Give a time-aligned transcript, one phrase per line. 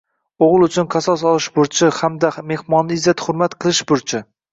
[0.43, 4.23] o’g’li uchun qasos olish burchi, hamda mehmonni izzat-hurmat qilish burchi.